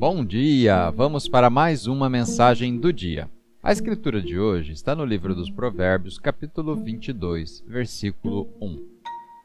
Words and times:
Bom 0.00 0.24
dia! 0.24 0.90
Vamos 0.92 1.28
para 1.28 1.50
mais 1.50 1.86
uma 1.86 2.08
mensagem 2.08 2.78
do 2.78 2.90
dia. 2.90 3.28
A 3.62 3.70
escritura 3.70 4.22
de 4.22 4.40
hoje 4.40 4.72
está 4.72 4.96
no 4.96 5.04
livro 5.04 5.34
dos 5.34 5.50
Provérbios, 5.50 6.18
capítulo 6.18 6.74
22, 6.74 7.62
versículo 7.68 8.48
1. 8.62 8.82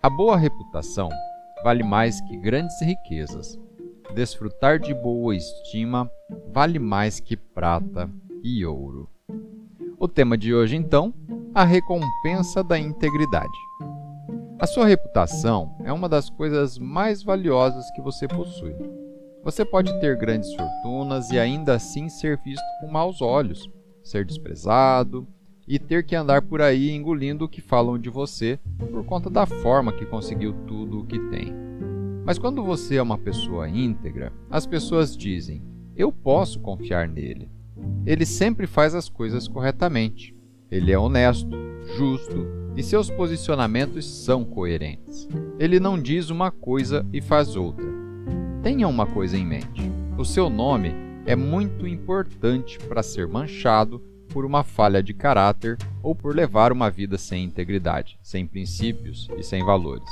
A 0.01 0.09
boa 0.09 0.37
reputação 0.37 1.09
vale 1.61 1.83
mais 1.83 2.21
que 2.21 2.37
grandes 2.37 2.81
riquezas. 2.81 3.59
Desfrutar 4.13 4.79
de 4.79 4.93
boa 4.93 5.35
estima 5.35 6.09
vale 6.53 6.79
mais 6.79 7.19
que 7.19 7.35
prata 7.35 8.09
e 8.41 8.65
ouro. 8.65 9.09
O 9.99 10.07
tema 10.07 10.37
de 10.37 10.55
hoje, 10.55 10.77
então, 10.77 11.13
a 11.53 11.65
recompensa 11.65 12.63
da 12.63 12.79
integridade. 12.79 13.59
A 14.57 14.65
sua 14.65 14.85
reputação 14.85 15.75
é 15.83 15.91
uma 15.91 16.07
das 16.07 16.29
coisas 16.29 16.77
mais 16.77 17.21
valiosas 17.21 17.91
que 17.91 18.01
você 18.01 18.25
possui. 18.25 18.73
Você 19.45 19.63
pode 19.63 19.93
ter 19.99 20.17
grandes 20.17 20.51
fortunas 20.55 21.29
e 21.29 21.37
ainda 21.37 21.75
assim 21.75 22.09
ser 22.09 22.41
visto 22.43 22.65
com 22.81 22.87
maus 22.87 23.21
olhos, 23.21 23.69
ser 24.03 24.25
desprezado 24.25 25.27
e 25.67 25.77
ter 25.77 26.03
que 26.03 26.15
andar 26.15 26.41
por 26.41 26.63
aí 26.63 26.89
engolindo 26.89 27.45
o 27.45 27.47
que 27.47 27.61
falam 27.61 27.99
de 27.99 28.09
você 28.09 28.59
por 28.89 29.05
conta 29.05 29.29
da 29.29 29.45
forma 29.45 29.93
que 29.93 30.03
conseguiu 30.03 30.51
tudo 30.65 31.01
o 31.01 31.05
que 31.05 31.19
tem. 31.29 31.53
Mas 32.25 32.39
quando 32.39 32.63
você 32.63 32.95
é 32.95 33.01
uma 33.03 33.19
pessoa 33.19 33.69
íntegra, 33.69 34.33
as 34.49 34.65
pessoas 34.65 35.15
dizem: 35.15 35.61
Eu 35.95 36.11
posso 36.11 36.59
confiar 36.59 37.07
nele. 37.07 37.47
Ele 38.03 38.25
sempre 38.25 38.65
faz 38.65 38.95
as 38.95 39.09
coisas 39.09 39.47
corretamente. 39.47 40.35
Ele 40.71 40.91
é 40.91 40.97
honesto, 40.97 41.55
justo 41.95 42.47
e 42.75 42.81
seus 42.81 43.11
posicionamentos 43.11 44.05
são 44.05 44.43
coerentes. 44.43 45.29
Ele 45.59 45.79
não 45.79 46.01
diz 46.01 46.31
uma 46.31 46.49
coisa 46.49 47.05
e 47.13 47.21
faz 47.21 47.55
outra. 47.55 47.94
Tenha 48.65 48.87
uma 48.87 49.05
coisa 49.05 49.37
em 49.37 49.45
mente: 49.45 49.91
o 50.17 50.25
seu 50.25 50.49
nome 50.49 50.91
é 51.23 51.35
muito 51.35 51.85
importante 51.85 52.79
para 52.79 53.03
ser 53.03 53.27
manchado 53.27 53.99
por 54.29 54.43
uma 54.43 54.63
falha 54.63 55.03
de 55.03 55.13
caráter 55.13 55.77
ou 56.01 56.15
por 56.15 56.35
levar 56.35 56.71
uma 56.71 56.89
vida 56.89 57.15
sem 57.15 57.43
integridade, 57.43 58.17
sem 58.23 58.47
princípios 58.47 59.29
e 59.37 59.43
sem 59.43 59.63
valores. 59.63 60.09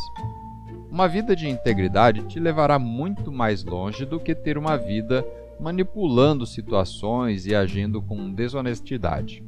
Uma 0.88 1.08
vida 1.08 1.36
de 1.36 1.50
integridade 1.50 2.22
te 2.28 2.40
levará 2.40 2.78
muito 2.78 3.32
mais 3.32 3.64
longe 3.64 4.06
do 4.06 4.20
que 4.20 4.36
ter 4.36 4.56
uma 4.56 4.78
vida 4.78 5.26
manipulando 5.60 6.46
situações 6.46 7.48
e 7.48 7.56
agindo 7.56 8.04
com 8.04 8.32
desonestidade. 8.32 9.44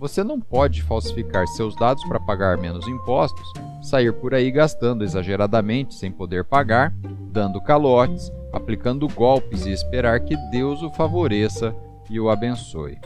Você 0.00 0.24
não 0.24 0.40
pode 0.40 0.82
falsificar 0.82 1.46
seus 1.46 1.76
dados 1.76 2.02
para 2.04 2.18
pagar 2.18 2.56
menos 2.56 2.88
impostos, 2.88 3.52
sair 3.82 4.10
por 4.14 4.32
aí 4.32 4.50
gastando 4.50 5.04
exageradamente 5.04 5.94
sem 5.94 6.10
poder 6.10 6.42
pagar, 6.42 6.90
dando 7.30 7.60
calotes, 7.60 8.32
aplicando 8.50 9.06
golpes 9.08 9.66
e 9.66 9.70
esperar 9.70 10.20
que 10.20 10.34
Deus 10.50 10.82
o 10.82 10.88
favoreça 10.88 11.76
e 12.08 12.18
o 12.18 12.30
abençoe. 12.30 12.96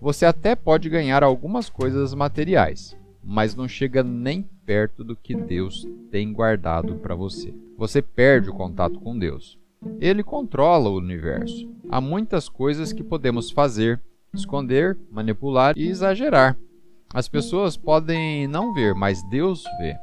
Você 0.00 0.26
até 0.26 0.56
pode 0.56 0.88
ganhar 0.88 1.22
algumas 1.22 1.70
coisas 1.70 2.12
materiais, 2.14 2.96
mas 3.22 3.54
não 3.54 3.68
chega 3.68 4.02
nem 4.02 4.42
perto 4.66 5.04
do 5.04 5.14
que 5.14 5.36
Deus 5.36 5.86
tem 6.10 6.32
guardado 6.32 6.96
para 6.96 7.14
você. 7.14 7.54
Você 7.76 8.02
perde 8.02 8.50
o 8.50 8.54
contato 8.54 8.98
com 8.98 9.16
Deus. 9.16 9.56
Ele 10.00 10.24
controla 10.24 10.90
o 10.90 10.98
universo. 10.98 11.70
Há 11.88 12.00
muitas 12.00 12.48
coisas 12.48 12.92
que 12.92 13.04
podemos 13.04 13.52
fazer 13.52 14.00
esconder, 14.38 14.98
manipular 15.10 15.76
e 15.76 15.88
exagerar. 15.88 16.56
As 17.12 17.28
pessoas 17.28 17.76
podem 17.76 18.46
não 18.46 18.72
ver, 18.74 18.94
mas 18.94 19.22
Deus 19.30 19.64
vê. 19.78 19.96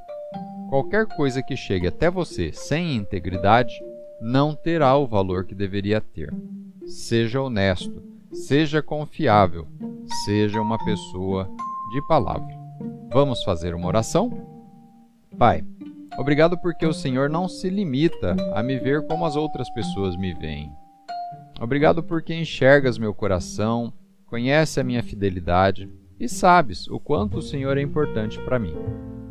Qualquer 0.69 1.05
coisa 1.05 1.43
que 1.43 1.55
chegue 1.55 1.87
até 1.87 2.09
você 2.09 2.51
sem 2.51 2.95
integridade 2.95 3.73
não 4.19 4.55
terá 4.55 4.95
o 4.97 5.05
valor 5.05 5.45
que 5.45 5.53
deveria 5.53 6.01
ter. 6.01 6.33
Seja 6.85 7.41
honesto, 7.41 8.01
seja 8.31 8.81
confiável, 8.81 9.67
seja 10.25 10.61
uma 10.61 10.83
pessoa 10.83 11.49
de 11.93 12.07
palavra. 12.07 12.55
Vamos 13.11 13.43
fazer 13.43 13.75
uma 13.75 13.87
oração? 13.87 14.31
Pai, 15.37 15.63
obrigado 16.17 16.57
porque 16.57 16.85
o 16.85 16.93
Senhor 16.93 17.29
não 17.29 17.47
se 17.47 17.69
limita 17.69 18.35
a 18.53 18.63
me 18.63 18.79
ver 18.79 19.05
como 19.05 19.25
as 19.25 19.35
outras 19.35 19.69
pessoas 19.69 20.17
me 20.17 20.33
veem. 20.33 20.71
Obrigado 21.59 22.03
porque 22.03 22.33
enxergas 22.33 22.97
meu 22.97 23.13
coração 23.13 23.93
conhece 24.25 24.79
a 24.79 24.83
minha 24.83 25.03
fidelidade 25.03 25.89
e 26.19 26.27
sabes 26.27 26.87
o 26.87 26.99
quanto 26.99 27.37
o 27.37 27.41
Senhor 27.41 27.77
é 27.77 27.81
importante 27.81 28.39
para 28.41 28.59
mim. 28.59 28.75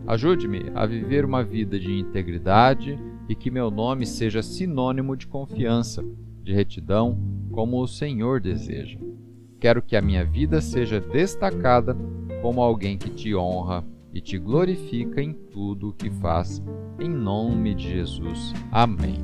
Ajude-me 0.07 0.71
a 0.75 0.85
viver 0.85 1.25
uma 1.25 1.43
vida 1.43 1.79
de 1.79 1.93
integridade 1.93 2.99
e 3.29 3.35
que 3.35 3.51
meu 3.51 3.71
nome 3.71 4.05
seja 4.05 4.43
sinônimo 4.43 5.17
de 5.17 5.27
confiança, 5.27 6.05
de 6.43 6.53
retidão, 6.53 7.19
como 7.51 7.81
o 7.81 7.89
Senhor 7.89 8.41
deseja. 8.41 8.99
Quero 9.59 9.81
que 9.81 9.97
a 9.97 10.03
minha 10.03 10.25
vida 10.25 10.61
seja 10.61 11.01
destacada 11.01 11.97
como 12.43 12.61
alguém 12.61 12.99
que 12.99 13.09
te 13.09 13.35
honra 13.35 13.83
e 14.13 14.21
te 14.21 14.39
glorifica 14.39 15.23
em 15.23 15.33
tudo 15.33 15.89
o 15.89 15.93
que 15.93 16.11
faz. 16.11 16.63
Em 17.01 17.09
nome 17.09 17.75
de 17.75 17.91
Jesus. 17.91 18.53
Amém. 18.71 19.17